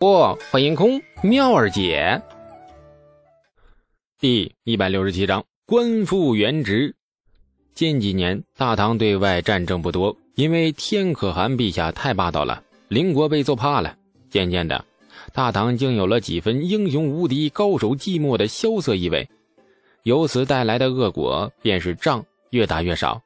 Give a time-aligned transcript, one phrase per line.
[0.00, 2.22] 不，欢迎空妙儿姐。
[4.18, 6.96] 第一百六十七章，官复原职。
[7.74, 13.94] 近几年，大唐对外战争不多，因为天可汗陛下太霸道了，邻国被揍怕了。
[14.30, 14.82] 渐渐的，
[15.34, 19.28] 大唐竟有了几分英雄无敌、高手寂寞的萧瑟意味。
[20.04, 23.20] 由此带来的恶果，便是仗越打越少。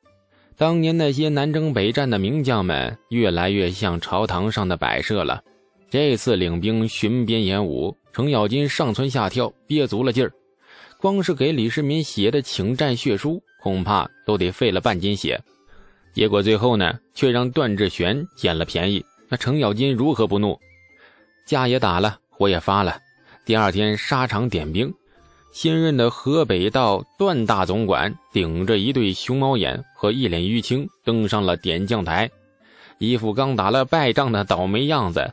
[0.56, 5.40] 当年那些南征北战的名将们，越来越像朝堂上的摆设了。
[5.94, 10.32] 这次领兵巡边演武，程咬金上蹿下跳，憋足了劲儿。
[10.98, 15.40] 光是给李世民写的请战血书，恐怕都得费了半斤血。
[16.12, 19.04] 结果最后呢，却让段志玄捡了便宜。
[19.28, 20.58] 那程咬金如何不怒？
[21.46, 22.98] 架也打了，火也发了。
[23.44, 24.92] 第二天沙场点兵，
[25.52, 32.28] 新任的河北道段大总管顶着一对熊猫眼和一脸淤青登上了点将台，
[32.98, 35.32] 一副刚打了败仗的倒霉样子。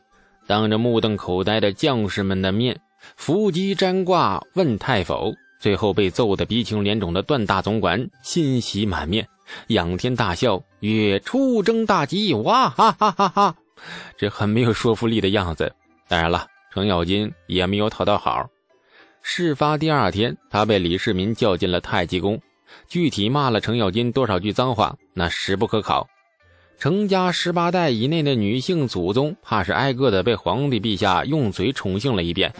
[0.52, 2.78] 当着目瞪口呆的将士们的面，
[3.16, 9.26] 伏击占卦问太否，最后被揍得鼻青脸肿的段大总管欣喜满面，
[9.68, 13.56] 仰天大笑曰：“出征大吉！”哇哈哈哈哈！
[14.18, 15.74] 这很没有说服力的样子。
[16.10, 18.46] 当然了，程咬金也没有讨到好。
[19.22, 22.38] 事发第二天，他被李世民叫进了太极宫，
[22.90, 26.06] 具体骂了程咬金多少句脏话，那实不可考。
[26.82, 32.52] 程家十八代以内的女性祖宗，怕是挨个的被皇帝陛下用嘴宠幸了一遍。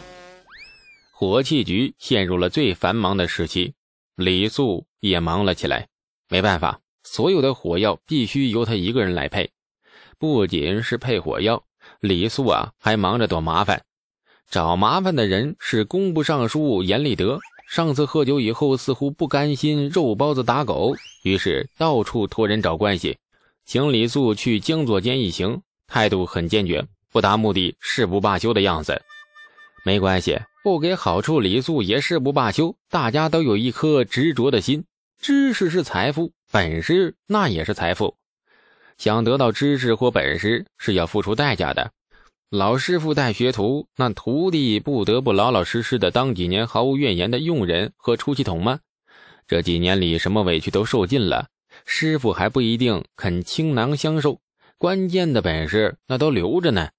[1.12, 3.74] 火器局陷入了最繁忙的时期，
[4.16, 5.88] 李素也忙了起来。
[6.30, 9.50] 没办法，所有的火药必须由他一个人来配。
[10.20, 11.64] 不仅是配火药，
[12.00, 13.82] 李素啊还忙着躲麻烦。
[14.52, 17.40] 找麻烦的人是工部尚书严立德。
[17.68, 23.18] 上次喝酒以后，似乎不甘心肉包子打狗，于是到处托人找关系。
[23.66, 29.02] 请李素去京左间一行，态度很坚决，不达目的誓不罢休的样子。
[29.86, 32.76] 没关系，不给好处，李素也誓不罢休。
[32.90, 34.86] 大家都有一颗执着的心，
[35.20, 38.16] 知识是财富，本事那也是财富。
[38.98, 41.92] 想得到知识或本事是要付出代价的。
[42.50, 48.80] 老师傅带学徒，那徒弟不得不老老实实的当几年毫无怨言的佣人和出气筒吗？
[49.48, 51.48] 这几年里，什么委屈都受尽了。
[51.86, 54.40] 师傅还不一定肯倾囊相授，
[54.78, 56.90] 关键的本事那都留着呢。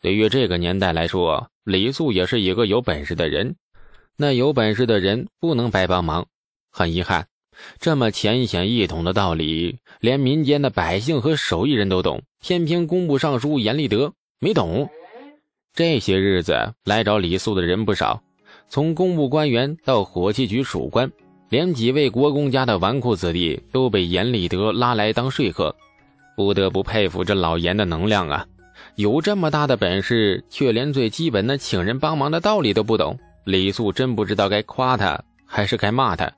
[0.00, 3.56] 对于这个年代来说，李素也是一个有本事的人。
[4.16, 6.26] 那有本事的人不能白帮忙。
[6.70, 7.28] 很遗憾，
[7.78, 14.88] 这么浅显易懂的道理，连民间的百姓和手艺人都懂，偏偏工部尚书严立德没懂。
[15.74, 18.22] 这些日子来找李素的人不少，
[18.68, 21.10] 从工部官员到火器局属官。
[21.48, 25.74] 连几位国公家的纨绔子弟都被严立德拉来当说客，
[26.36, 28.46] 不得不佩服这老严的能量啊！
[28.96, 33.18] 有这么大的本事，却连最基本的请人帮忙的道理都不懂。
[33.44, 36.30] 李素真不知道该夸他还是该骂他。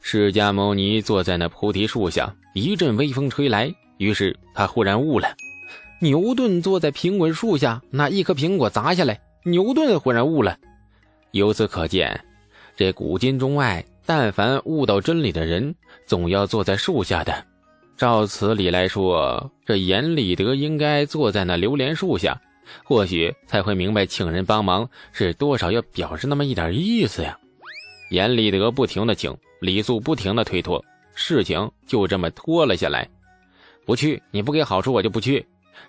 [0.00, 5.28] 释迦牟尼坐在那菩提树下，一阵微风吹来，于是他忽然悟了。
[6.00, 10.56] 牛顿坐在苹果树下，那一颗苹果砸下来，牛顿忽然悟了。
[11.32, 12.18] 由此可见，
[12.80, 13.84] 这古今中外。
[14.06, 15.74] 但凡悟到真理的人，
[16.06, 17.44] 总要坐在树下的。
[17.94, 22.40] 照此理来说，这严立德应该坐在那榴莲树下，
[22.82, 27.38] 或许才会明白请人帮忙是多少要表示那么一点意思呀。
[28.08, 30.82] 严立德不停的请，李素不停的推脱，
[31.14, 33.06] 事情就这么拖了下来。
[33.84, 35.46] 不去，你不给好处，我就不去。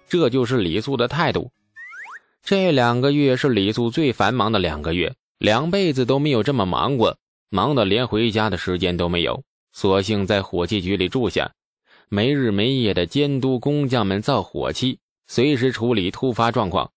[0.09, 1.49] 这就是李素的态度。
[2.43, 7.17] 这两个月是李素最繁忙的两个月，两辈子都没有这么忙过。
[7.49, 9.43] 忙得连回家的时间都没有，
[9.73, 11.51] 索性在火器局里住下，
[12.09, 16.91] 没日没夜的监督工匠们造火器，随时处理突发状况。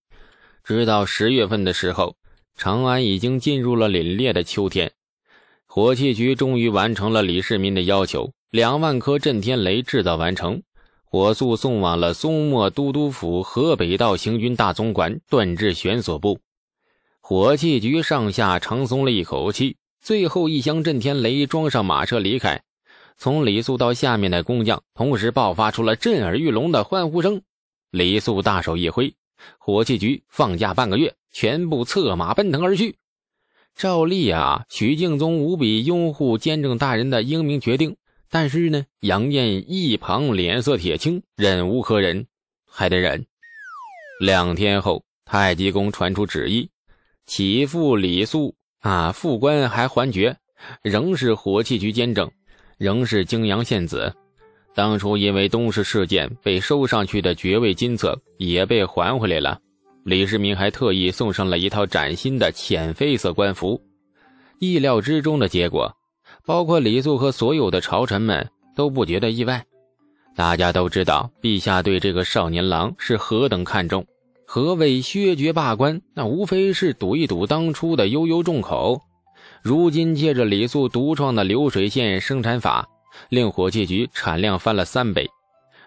[0.62, 2.16] 直到十月份的时候，
[2.54, 4.92] 长安已经进入了凛冽的秋天，
[5.66, 10.62] 火器局终于完成了李世民的要求，两万颗震天雷制造完成，
[11.06, 16.38] 火速送往了松漠都督府河北道行军大总管段志玄所部。
[17.26, 19.78] 火器局上下长松了一口气。
[20.02, 22.62] 最后一箱震天雷装上马车离开，
[23.16, 27.40] 从李素到下面的工匠同时爆发出了震耳欲聋的欢呼声。
[27.90, 29.14] 李素大手一挥，
[29.56, 32.96] 火器局放假半个月，全部策马奔腾而去。
[33.74, 37.96] 照例啊，许敬宗无比拥护监正大人的英明决定，
[38.28, 42.26] 但是呢，杨艳一旁脸色铁青，忍无可忍，
[42.70, 43.24] 还得忍。
[44.20, 46.68] 两天后，太极宫传出旨意，
[47.26, 48.54] 起复李素。
[48.80, 50.36] 啊，副官还还爵，
[50.82, 52.30] 仍是火器局监正，
[52.76, 54.14] 仍是泾阳县子。
[54.74, 59.58] 当初因为东市事件被收上去的爵位金册也被还回来了。
[60.04, 63.80] 李世民还特意送上了一套崭新的浅绯色官服。
[64.58, 65.90] 意料之中的结果，
[66.44, 69.64] 包括李素和所有的朝臣们都不觉得意外。
[70.36, 74.04] 大家都知道，陛下对这个少年郎是何等看重。
[74.46, 76.00] 何谓削爵罢官？
[76.14, 79.00] 那无非是赌一赌当初的悠悠众口。
[79.62, 82.86] 如今借着李素独创的流水线生产法，
[83.30, 85.28] 令火器局产量翻了三倍，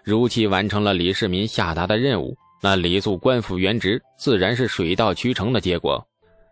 [0.04, 2.36] 如期完成了李世民下达的任务。
[2.60, 6.04] 那李素官复原职，自然是水到渠成的结果。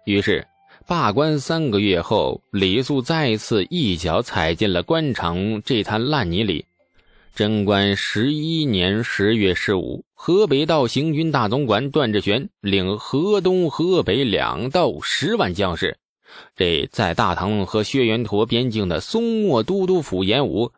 [0.04, 0.46] 于是，
[0.86, 6.64] 罢官三个月后，李素再次一脚踩进了官场这滩烂泥里。
[7.36, 15.98] 贞观十一年十月十五，河北道行军大总管段志玄领河东、河北两道十万将士。
[16.54, 20.72] 这在大唐和薛延陀边境的松漠都督府演武，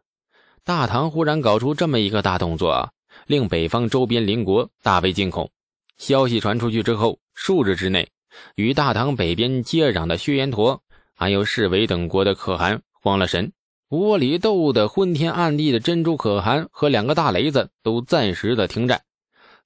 [0.64, 2.90] 大唐忽然搞出这么一个大动作，
[3.28, 5.52] 令北方周边邻国大为惊恐。
[5.96, 8.08] 消息传出去之后，数日之内，
[8.56, 10.82] 与大唐北边接壤的薛延陀，
[11.14, 13.52] 还有侍卫等国的可汗慌了神，
[13.90, 19.00] 窝里斗得昏天暗地的珍珠可汗和两个大雷子都暂时的停战，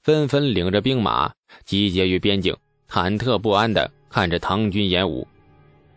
[0.00, 1.32] 纷纷领着兵马
[1.64, 2.56] 集结于边境，
[2.88, 5.26] 忐忑不安的看着唐军演武。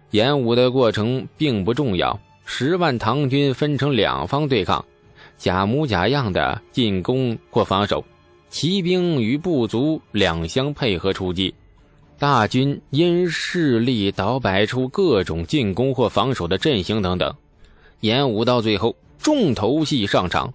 [0.09, 4.83] 演武的过程并不重要，十万唐军分成两方对抗，
[5.37, 8.03] 假模假样的进攻或防守，
[8.49, 11.53] 骑兵与部族两相配合出击，
[12.17, 17.31] 大军因势力倒摆出各种进攻或防守的阵型等等。
[18.05, 20.53] 演武到最后，重头戏上场，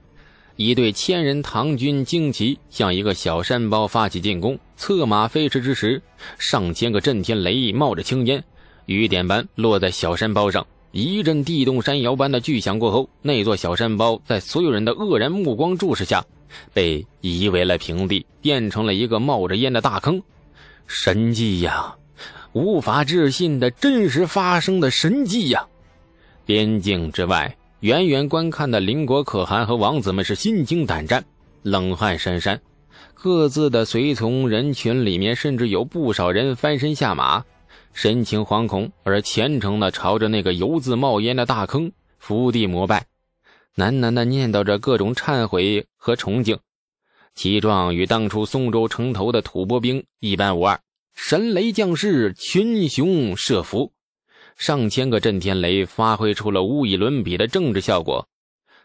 [0.55, 6.01] 一队千人唐军旌旗向一个小山包发起进攻，策马飞驰之时，
[6.39, 8.45] 上千个震天雷冒着青烟。
[8.87, 16.25] 雨点般落在小山包上，一阵地动山摇般的巨响过后，那座小山包在所有人的愕然目光注视下，
[16.73, 20.23] 被夷为了平地，变成了一个冒着烟的大坑。
[20.87, 21.97] 神迹呀！
[22.53, 25.67] 无法置信的真实发生的神迹呀！
[26.45, 31.25] 边境之外，远远观看的邻国可汗和王子们是心惊胆战，
[31.63, 32.59] 冷汗潸潸，
[33.15, 37.45] 各自的随从人群里面，甚至有不少人翻身下马。
[37.93, 43.07] 神情惶恐而虔诚地朝着那个油渍冒烟的大坑伏地膜拜，
[43.77, 46.59] 喃喃地念叨着各种忏悔和崇敬。
[47.35, 50.81] 其状与当初松州城头的吐蕃兵一般无二，
[51.15, 53.93] 神雷降世，群雄设伏，
[54.61, 58.29] 上千个震天雷发挥出了无以伦比的政治效果。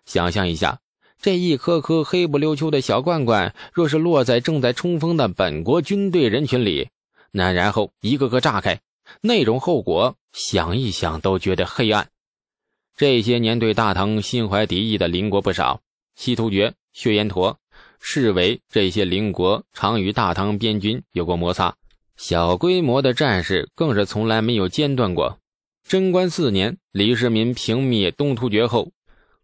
[0.05, 0.79] 想象一下，
[1.21, 6.87] 这一颗颗黑不溜秋的小罐罐，若是落在正在冲锋的本国军队人群里，
[7.31, 8.79] 那然后一个个炸开。
[9.19, 12.07] 那种后果，想一想都觉得黑暗。
[12.95, 15.81] 这些年对大唐心怀敌意的邻国不少，
[16.15, 17.59] 西突厥、薛延陀、
[17.99, 21.75] 视为这些邻国常与大唐边军有过摩擦，
[22.15, 25.37] 小规模的战事更是从来没有间断过。
[25.87, 28.91] 贞观四年，李世民平灭东突厥后，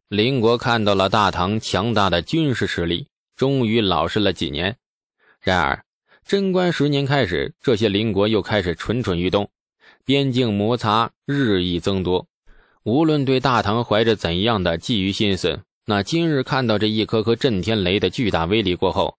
[0.10, 3.06] 邻国看到了大唐强大的军事实力，
[3.36, 4.76] 终于老实了几年。
[5.40, 5.86] 然而，
[6.26, 9.52] 贞观十年开始，这些邻国又开始蠢蠢欲动，
[10.04, 12.26] 边境摩擦日益增多。
[12.82, 19.16] 无论对大唐怀着怎样的觊觎心思，那今日看到这一颗颗震天雷的巨大威力过后，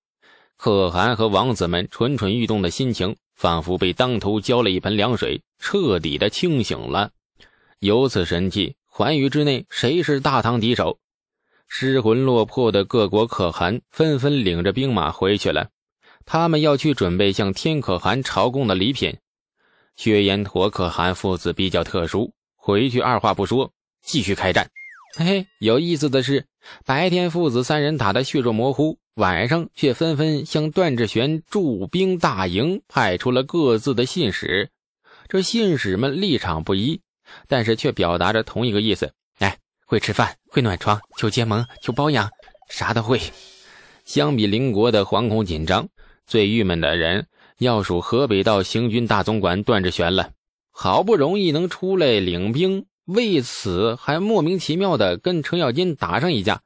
[0.57, 7.13] 可汗和王子们蠢蠢欲动的心情，仿佛被当头浇了一盆凉水，彻底的清醒了。
[7.83, 11.01] 有此神器，寰宇之内谁是大唐敌手？
[11.67, 15.71] 失魂落魄的各国可汗纷纷领着兵马回去了。
[16.25, 19.17] 他们要去准备向天可汗朝贡的礼品。
[19.97, 24.71] 薛延陀可汗父子比较特殊，回去二话不说，继续开战。
[25.17, 26.47] 嘿嘿，有意思的是，
[26.87, 34.71] 白天父子三人打得血肉模糊，晚上却纷纷向段志玄驻兵大营派出了各自的信使。
[35.29, 37.01] 这信使们立场不一，
[37.49, 42.31] 但是却表达着同一个意思：哎，会吃饭，会暖床，求结盟，求包养，
[42.69, 43.21] 啥都会。
[44.05, 45.89] 相比邻国的惶恐紧张。
[46.25, 47.27] 最郁闷的人
[47.59, 50.31] 要数河北道行军大总管段志玄了，
[50.71, 56.61] 好不容易能出来领兵，为此还莫名其妙的跟程咬金打上一架，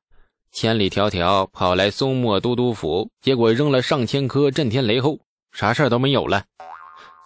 [0.53, 5.19] 千里迢迢跑来松漠都督府，结果扔了上千颗震天雷后，
[5.53, 6.45] 啥事都没有了。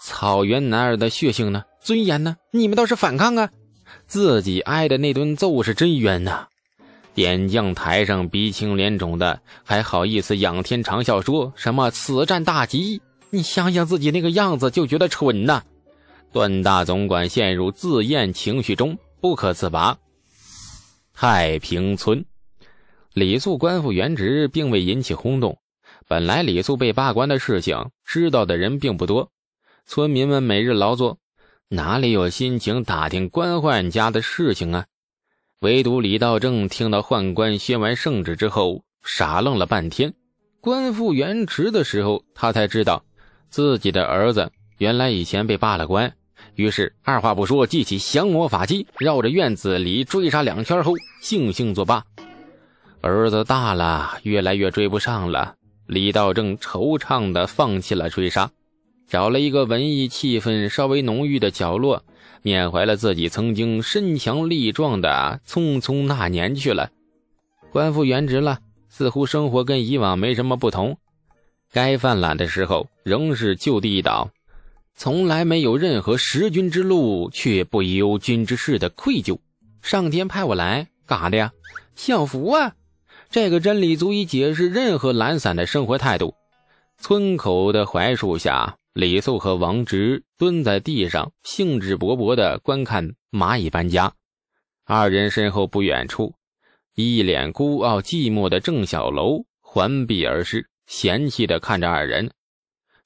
[0.02, 1.62] 草原男儿的血性呢？
[1.80, 2.36] 尊严呢？
[2.52, 3.50] 你们倒是反抗啊！
[4.06, 6.46] 自己挨的那顿揍是真冤呐！
[7.14, 13.00] 点将台上鼻青脸肿的，还好意思仰天长啸，说什么此战大吉？
[13.30, 15.62] 你想想自己那个样子，就觉得蠢呐！
[16.32, 19.98] 段大总管陷入自厌情绪中不可自拔。
[21.12, 22.24] 太平村，
[23.12, 25.58] 李素官复原职，并未引起轰动，
[26.08, 29.30] 本来李素被罢官的事情知道的人并不多，
[29.92, 31.18] 村民们每日劳作，
[31.66, 34.86] 哪里有心情打听官宦家的事情啊？
[35.62, 40.14] 唯独李道正听到宦官宣完圣旨之后，傻愣了半天。
[40.60, 43.04] 官复原职的时候，他才知道
[43.48, 46.14] 自己的儿子原来以前被罢了官。
[46.54, 52.04] 于是二话不说，记起降魔法器，绕着院子里追杀两圈后，悻悻作罢。
[53.00, 55.56] 儿子大了，越来越追不上了。
[55.88, 58.52] 李道正惆怅地放弃了追杀，
[59.10, 62.02] 找了一个文艺气氛稍微浓郁的角落。
[62.42, 66.90] 缅怀了自己曾经身强力壮的匆匆那年去了。
[67.70, 70.96] 官复原职了，似乎生活跟以往没什么不同。
[71.70, 74.30] 该犯懒的时候，仍是就地一倒，
[74.94, 79.38] 从来没有任何识君之路却不忧君之事的愧疚。
[79.82, 81.52] 上天派我来干啥的呀？
[81.94, 82.72] 享福啊！
[83.28, 86.34] 这个真理足以解释任何懒散的生活态度。
[86.96, 88.76] 村口的槐树下。
[88.92, 94.14] 李素和王直蹲在地上，兴致勃勃地观看蚂蚁搬家。
[94.84, 96.34] 二人身后不远处，
[96.96, 102.32] 一脸孤傲寂寞的郑小楼环臂而视，嫌弃地看着二人。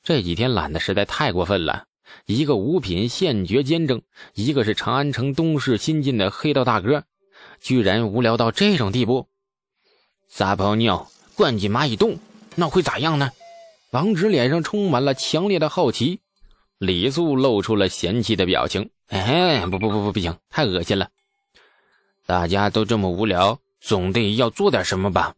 [0.02, 1.84] 这几天懒得实在太过分了，
[2.24, 4.00] 一个五品县爵监正，
[4.32, 7.04] 一个是长安城东市新晋的黑道大哥，
[7.60, 9.28] 居然无聊到这种地步。
[10.28, 12.18] 撒泡尿灌进蚂蚁洞，
[12.54, 13.30] 那会咋样呢？
[13.94, 16.18] 王直脸上充满了强烈的好奇，
[16.78, 18.90] 李素露出了嫌弃的表情。
[19.06, 21.10] 哎，不不不不，不行，太恶心了！
[22.26, 25.36] 大家都这么无聊，总得要做点什么吧？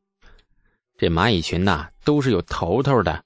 [0.97, 3.25] 这蚂蚁群呐，都是有头头的，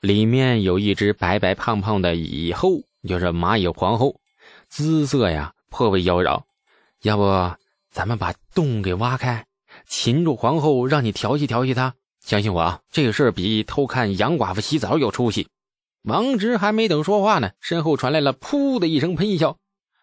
[0.00, 4.18] 里面有一只白白胖胖的蚁后，就是蚂蚁皇后，
[4.70, 6.44] 姿色呀颇为妖娆。
[7.02, 7.54] 要不
[7.90, 9.44] 咱们把洞给挖开，
[9.86, 11.96] 擒住皇后，让你调戏调戏她？
[12.30, 15.48] 相信我啊，这个事儿比偷看杨寡妇洗澡有出息。
[16.04, 19.56] 王直还没等说话呢，身后传来了“噗”的一声喷笑。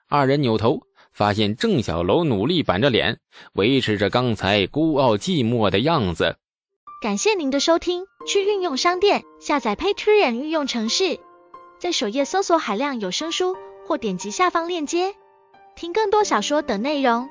[0.09, 0.81] 二人扭头，
[1.13, 3.19] 发现郑小楼努力板着脸，
[3.53, 6.35] 维持着刚才孤傲寂寞的样子。
[7.01, 11.21] 感谢您的收听，去运用商店下载 Patreon 运用城市，
[11.79, 13.55] 在首页搜索海量有声书，
[13.87, 15.15] 或点击下方链接
[15.77, 17.29] 听更多小说等内容。